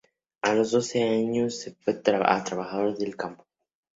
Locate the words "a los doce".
0.41-1.03